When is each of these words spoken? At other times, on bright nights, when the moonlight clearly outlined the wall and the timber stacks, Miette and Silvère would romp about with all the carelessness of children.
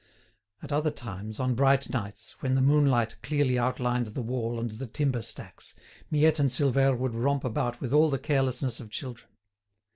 At 0.63 0.71
other 0.71 0.89
times, 0.89 1.39
on 1.39 1.53
bright 1.53 1.91
nights, 1.91 2.31
when 2.41 2.55
the 2.55 2.61
moonlight 2.61 3.17
clearly 3.21 3.59
outlined 3.59 4.07
the 4.07 4.23
wall 4.23 4.59
and 4.59 4.71
the 4.71 4.87
timber 4.87 5.21
stacks, 5.21 5.75
Miette 6.09 6.39
and 6.39 6.49
Silvère 6.49 6.97
would 6.97 7.13
romp 7.13 7.43
about 7.43 7.79
with 7.79 7.93
all 7.93 8.09
the 8.09 8.17
carelessness 8.17 8.79
of 8.79 8.89
children. 8.89 9.29